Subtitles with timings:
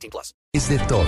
[0.00, 0.34] 18 plus.
[0.52, 1.06] Es de todos.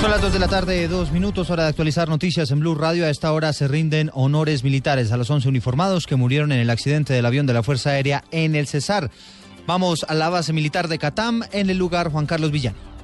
[0.00, 3.04] Son las 2 de la tarde, dos minutos, hora de actualizar noticias en Blue Radio.
[3.04, 6.70] A esta hora se rinden honores militares a los 11 uniformados que murieron en el
[6.70, 9.10] accidente del avión de la Fuerza Aérea en el Cesar.
[9.66, 12.95] Vamos a la base militar de Catam, en el lugar Juan Carlos Villano.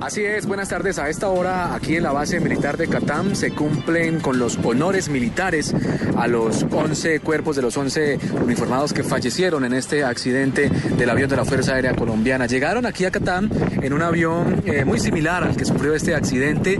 [0.00, 0.98] Así es, buenas tardes.
[0.98, 5.08] A esta hora, aquí en la base militar de Catam, se cumplen con los honores
[5.08, 5.74] militares
[6.16, 11.30] a los 11 cuerpos de los 11 uniformados que fallecieron en este accidente del avión
[11.30, 12.46] de la Fuerza Aérea Colombiana.
[12.46, 13.48] Llegaron aquí a Catam
[13.82, 16.76] en un avión eh, muy similar al que sufrió este accidente.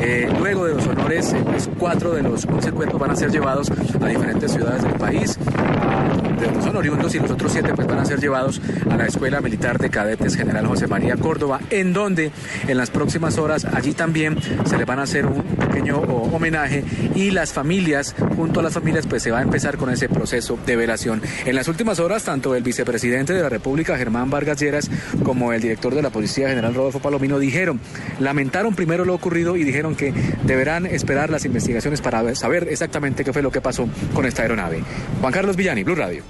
[0.00, 3.30] Eh, luego de los honores, eh, pues cuatro de los 11 cuerpos van a ser
[3.30, 7.72] llevados a diferentes ciudades del país, a- de donde son oriundos, y los otros siete
[7.74, 8.60] pues van a ser llevados
[8.90, 12.32] a la Escuela Militar de Cadetes General José María Córdoba, en donde
[12.68, 17.30] en las próximas horas allí también se les van a hacer un pequeño homenaje y
[17.30, 20.76] las familias, junto a las familias, pues se va a empezar con ese proceso de
[20.76, 21.22] velación.
[21.46, 24.90] En las últimas horas, tanto el vicepresidente de la República, Germán Vargas Lleras,
[25.22, 27.80] como el director de la Policía General Rodolfo Palomino dijeron,
[28.18, 30.12] lamentaron primero lo ocurrido y dijeron que
[30.44, 34.82] deberán esperar las investigaciones para saber exactamente qué fue lo que pasó con esta aeronave.
[35.20, 36.22] Juan Carlos Villani, Blue Radio.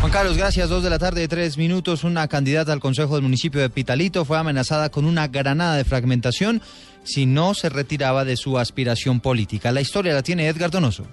[0.00, 0.68] Juan Carlos, gracias.
[0.68, 2.04] Dos de la tarde, tres minutos.
[2.04, 6.60] Una candidata al Consejo del Municipio de Pitalito fue amenazada con una granada de fragmentación
[7.02, 9.72] si no se retiraba de su aspiración política.
[9.72, 11.06] La historia la tiene Edgar Donoso.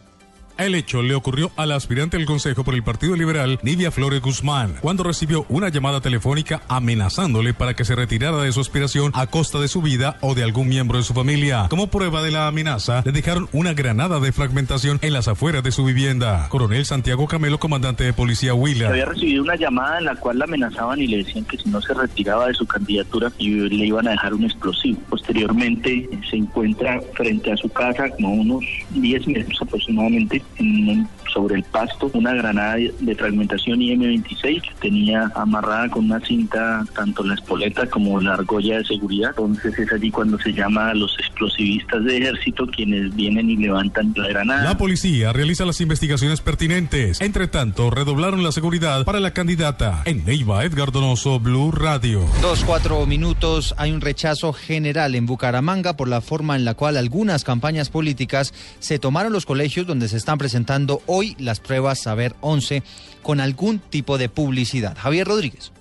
[0.57, 4.21] El hecho le ocurrió a la aspirante al Consejo por el Partido Liberal, Nidia Flores
[4.21, 9.27] Guzmán, cuando recibió una llamada telefónica amenazándole para que se retirara de su aspiración a
[9.27, 11.65] costa de su vida o de algún miembro de su familia.
[11.69, 15.71] Como prueba de la amenaza, le dejaron una granada de fragmentación en las afueras de
[15.71, 16.47] su vivienda.
[16.49, 18.89] Coronel Santiago Camelo, comandante de policía Huila.
[18.89, 21.81] Había recibido una llamada en la cual la amenazaban y le decían que si no
[21.81, 24.99] se retiraba de su candidatura le iban a dejar un explosivo.
[25.09, 31.63] Posteriormente se encuentra frente a su casa, como unos 10 metros aproximadamente, un- sobre el
[31.63, 37.87] pasto, una granada de fragmentación IM-26 que tenía amarrada con una cinta tanto la espoleta
[37.87, 39.31] como la argolla de seguridad.
[39.31, 44.13] Entonces es allí cuando se llama a los explosivistas de ejército quienes vienen y levantan
[44.15, 44.63] la granada.
[44.63, 47.21] La policía realiza las investigaciones pertinentes.
[47.21, 50.01] Entre tanto, redoblaron la seguridad para la candidata.
[50.05, 52.25] En Neiva, Edgar Donoso, Blue Radio.
[52.41, 53.73] Dos, cuatro minutos.
[53.77, 58.53] Hay un rechazo general en Bucaramanga por la forma en la cual algunas campañas políticas
[58.79, 62.83] se tomaron los colegios donde se están presentando hoy las pruebas Saber 11
[63.21, 64.97] con algún tipo de publicidad.
[64.97, 65.71] Javier Rodríguez.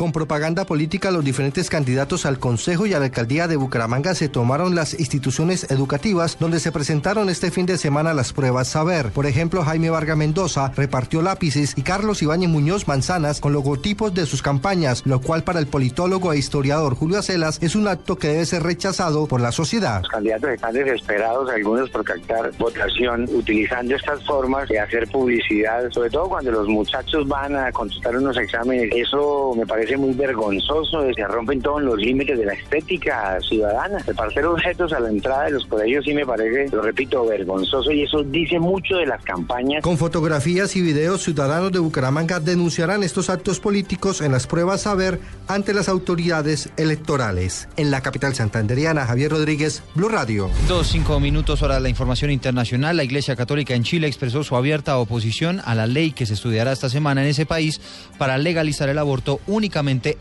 [0.00, 4.30] Con propaganda política, los diferentes candidatos al Consejo y a la Alcaldía de Bucaramanga se
[4.30, 9.10] tomaron las instituciones educativas donde se presentaron este fin de semana las pruebas Saber.
[9.10, 14.24] Por ejemplo, Jaime Vargas Mendoza repartió lápices y Carlos Ibáñez Muñoz manzanas con logotipos de
[14.24, 18.28] sus campañas, lo cual para el politólogo e historiador Julio Acelas es un acto que
[18.28, 20.00] debe ser rechazado por la sociedad.
[20.00, 26.08] Los candidatos están desesperados, algunos por captar votación, utilizando estas formas de hacer publicidad, sobre
[26.08, 28.88] todo cuando los muchachos van a contestar unos exámenes.
[28.96, 33.98] Eso me parece muy vergonzoso, se rompen todos los límites de la estética ciudadana.
[34.06, 38.02] Repartir objetos a la entrada de los colegios sí me parece, lo repito, vergonzoso y
[38.02, 39.82] eso dice mucho de las campañas.
[39.82, 45.20] Con fotografías y videos, ciudadanos de Bucaramanga denunciarán estos actos políticos en las pruebas Saber
[45.48, 47.68] ante las autoridades electorales.
[47.76, 50.50] En la capital santanderiana, Javier Rodríguez, Blue Radio.
[50.68, 52.96] Dos, cinco minutos hora de la información internacional.
[52.96, 56.72] La Iglesia Católica en Chile expresó su abierta oposición a la ley que se estudiará
[56.72, 57.80] esta semana en ese país
[58.18, 59.40] para legalizar el aborto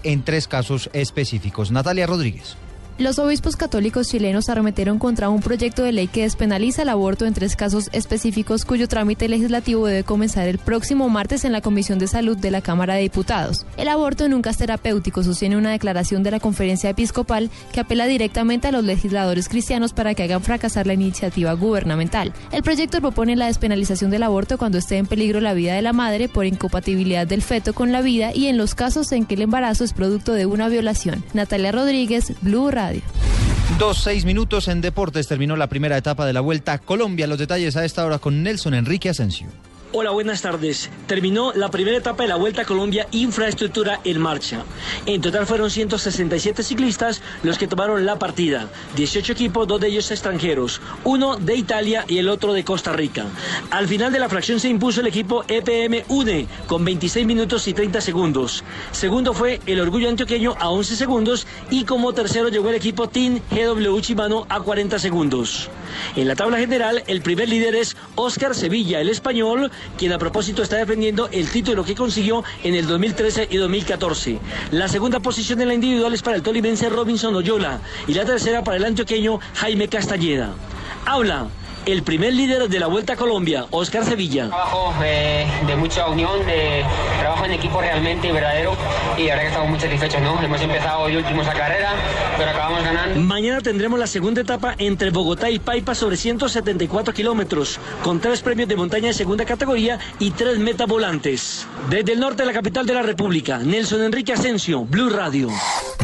[0.04, 1.72] en tres casos específicos.
[1.72, 2.58] Natalia Rodríguez.
[3.00, 7.34] Los obispos católicos chilenos arremetieron contra un proyecto de ley que despenaliza el aborto en
[7.34, 12.10] tres casos específicos cuyo trámite legislativo debe comenzar el próximo martes en la Comisión de
[12.10, 13.66] Salud de la Cámara de Diputados.
[13.78, 18.68] El aborto nunca es terapéutico, sostiene una declaración de la Conferencia Episcopal que apela directamente
[18.68, 22.34] a los legisladores cristianos para que hagan fracasar la iniciativa gubernamental.
[22.52, 25.94] El proyecto propone la despenalización del aborto cuando esté en peligro la vida de la
[25.94, 29.44] madre por incompatibilidad del feto con la vida y en los casos en que el
[29.44, 31.24] embarazo es producto de una violación.
[31.34, 32.89] Natalia Rodríguez, Blue Radio.
[33.78, 35.28] Dos, seis minutos en deportes.
[35.28, 37.28] Terminó la primera etapa de la Vuelta a Colombia.
[37.28, 39.48] Los detalles a esta hora con Nelson Enrique Asensio.
[39.92, 40.88] Hola, buenas tardes.
[41.08, 44.64] Terminó la primera etapa de la Vuelta a Colombia Infraestructura en marcha.
[45.08, 48.70] En total fueron 167 ciclistas los que tomaron la partida.
[48.96, 50.80] 18 equipos, dos de ellos extranjeros.
[51.06, 53.26] Uno de Italia y el otro de Costa Rica.
[53.72, 57.74] Al final de la fracción se impuso el equipo EPM UNE con 26 minutos y
[57.74, 58.64] 30 segundos.
[58.92, 63.42] Segundo fue el Orgullo Antioqueño a 11 segundos y como tercero llegó el equipo Team
[63.50, 65.68] GW Chimano a 40 segundos.
[66.16, 70.64] En la tabla general, el primer líder es Oscar Sevilla, el español, quien a propósito
[70.64, 74.40] está defendiendo el título que consiguió en el 2013 y 2014.
[74.72, 78.64] La segunda posición en la individual es para el tolimense Robinson Oyola y la tercera
[78.64, 80.54] para el antioqueño Jaime Castañeda.
[81.06, 81.48] Habla
[81.86, 84.48] el primer líder de la Vuelta a Colombia, Oscar Sevilla.
[84.48, 86.84] Trabajo eh, de mucha unión, de
[87.20, 88.76] trabajo en equipo realmente verdadero
[89.18, 90.42] y ahora que estamos muy satisfechos, ¿no?
[90.42, 91.92] Hemos empezado hoy últimos a carrera,
[92.38, 93.20] pero acabamos ganando.
[93.20, 98.70] Mañana tendremos la segunda etapa entre Bogotá y Paipa sobre 174 kilómetros, con tres premios
[98.70, 101.68] de montaña de segunda categoría y tres metas volantes.
[101.90, 105.50] Desde el norte de la capital de la República, Nelson Enrique Asensio, Blue Radio.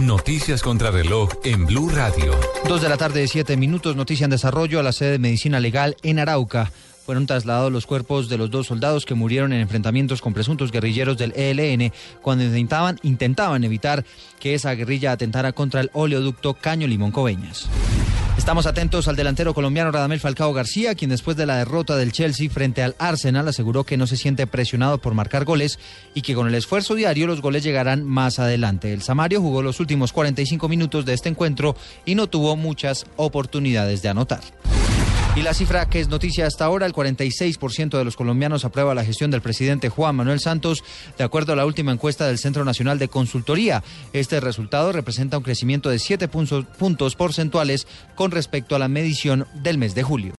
[0.02, 2.38] Noticias contra reloj en Blue Radio.
[2.68, 5.96] Dos de la tarde, siete minutos, noticia en desarrollo a la sede de Medicina Legal
[6.04, 6.70] en Arauca.
[7.06, 11.18] Fueron trasladados los cuerpos de los dos soldados que murieron en enfrentamientos con presuntos guerrilleros
[11.18, 14.04] del ELN cuando intentaban, intentaban evitar
[14.40, 17.70] que esa guerrilla atentara contra el oleoducto Caño Limón Coveñas.
[18.38, 22.50] Estamos atentos al delantero colombiano Radamel Falcao García, quien después de la derrota del Chelsea
[22.50, 25.80] frente al Arsenal aseguró que no se siente presionado por marcar goles
[26.14, 28.94] y que con el esfuerzo diario los goles llegarán más adelante.
[28.94, 34.02] El Samario jugó los últimos 45 minutos de este encuentro y no tuvo muchas oportunidades
[34.02, 34.42] de anotar.
[35.36, 39.04] Y la cifra que es noticia hasta ahora, el 46% de los colombianos aprueba la
[39.04, 40.82] gestión del presidente Juan Manuel Santos,
[41.18, 43.84] de acuerdo a la última encuesta del Centro Nacional de Consultoría.
[44.14, 47.86] Este resultado representa un crecimiento de 7 puntos porcentuales
[48.16, 50.34] con respecto a la medición del mes de julio.